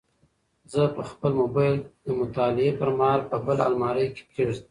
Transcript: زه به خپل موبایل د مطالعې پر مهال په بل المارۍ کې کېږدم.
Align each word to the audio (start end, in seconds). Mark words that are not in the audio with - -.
زه 0.73 0.81
به 0.95 1.01
خپل 1.11 1.31
موبایل 1.41 1.75
د 2.05 2.07
مطالعې 2.19 2.71
پر 2.79 2.89
مهال 2.97 3.21
په 3.29 3.37
بل 3.45 3.57
المارۍ 3.67 4.07
کې 4.15 4.23
کېږدم. 4.33 4.59